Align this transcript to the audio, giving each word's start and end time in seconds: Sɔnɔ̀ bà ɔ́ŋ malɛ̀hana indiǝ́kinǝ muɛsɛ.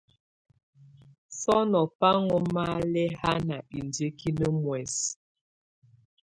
Sɔnɔ̀ 1.39 1.85
bà 1.97 2.09
ɔ́ŋ 2.21 2.43
malɛ̀hana 2.53 3.57
indiǝ́kinǝ 3.77 4.45
muɛsɛ. 4.61 5.07